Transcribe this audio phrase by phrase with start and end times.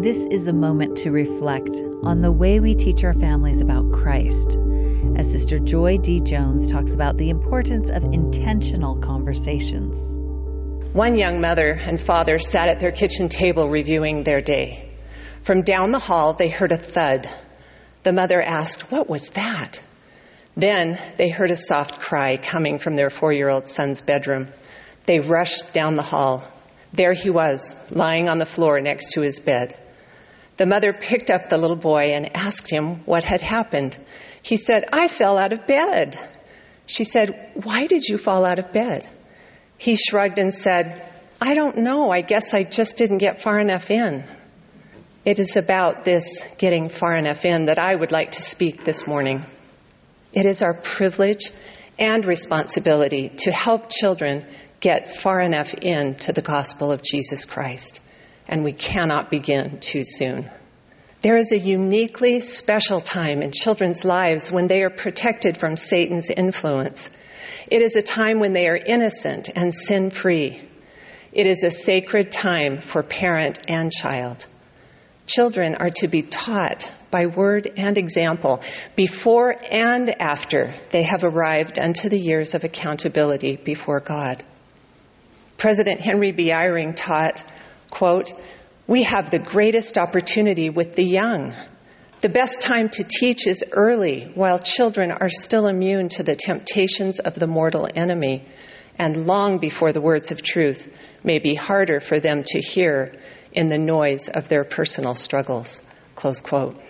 [0.00, 4.56] This is a moment to reflect on the way we teach our families about Christ,
[5.16, 6.20] as Sister Joy D.
[6.20, 10.14] Jones talks about the importance of intentional conversations.
[10.92, 14.88] One young mother and father sat at their kitchen table reviewing their day.
[15.42, 17.28] From down the hall, they heard a thud.
[18.04, 19.82] The mother asked, What was that?
[20.56, 24.46] Then they heard a soft cry coming from their four year old son's bedroom.
[25.06, 26.44] They rushed down the hall.
[26.92, 29.76] There he was, lying on the floor next to his bed.
[30.58, 33.96] The mother picked up the little boy and asked him what had happened.
[34.42, 36.18] He said, I fell out of bed.
[36.86, 39.08] She said, Why did you fall out of bed?
[39.78, 41.04] He shrugged and said,
[41.40, 42.10] I don't know.
[42.10, 44.24] I guess I just didn't get far enough in.
[45.24, 49.06] It is about this getting far enough in that I would like to speak this
[49.06, 49.44] morning.
[50.32, 51.52] It is our privilege
[51.98, 54.46] and responsibility to help children
[54.80, 58.00] get far enough in to the gospel of Jesus Christ,
[58.48, 60.50] and we cannot begin too soon.
[61.20, 66.30] There is a uniquely special time in children's lives when they are protected from Satan's
[66.30, 67.10] influence.
[67.70, 70.62] It is a time when they are innocent and sin free.
[71.32, 74.46] It is a sacred time for parent and child.
[75.26, 78.62] Children are to be taught by word and example
[78.96, 84.44] before and after they have arrived unto the years of accountability before God.
[85.58, 86.50] President Henry B.
[86.50, 87.42] Eyring taught,
[87.90, 88.32] quote,
[88.86, 91.54] we have the greatest opportunity with the young.
[92.20, 97.20] The best time to teach is early while children are still immune to the temptations
[97.20, 98.44] of the mortal enemy
[98.98, 100.88] and long before the words of truth
[101.22, 103.14] may be harder for them to hear
[103.52, 105.80] in the noise of their personal struggles.
[106.14, 106.80] Close quote.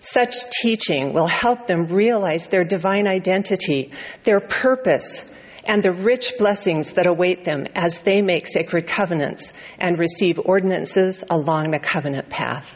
[0.00, 3.90] Such teaching will help them realize their divine identity,
[4.22, 5.24] their purpose,
[5.66, 11.24] and the rich blessings that await them as they make sacred covenants and receive ordinances
[11.28, 12.66] along the covenant path.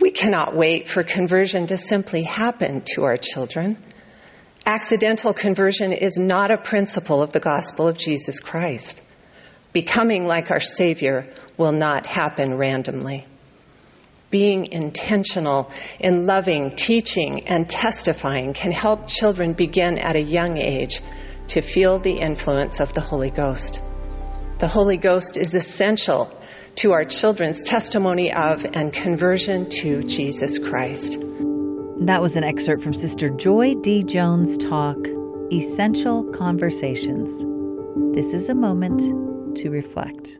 [0.00, 3.76] We cannot wait for conversion to simply happen to our children.
[4.64, 9.02] Accidental conversion is not a principle of the gospel of Jesus Christ.
[9.72, 13.26] Becoming like our Savior will not happen randomly.
[14.30, 21.00] Being intentional in loving, teaching, and testifying can help children begin at a young age
[21.48, 23.80] to feel the influence of the Holy Ghost.
[24.58, 26.32] The Holy Ghost is essential
[26.76, 31.18] to our children's testimony of and conversion to Jesus Christ.
[32.00, 34.04] That was an excerpt from Sister Joy D.
[34.04, 34.96] Jones' talk,
[35.52, 37.44] Essential Conversations.
[38.14, 39.00] This is a moment
[39.56, 40.38] to reflect.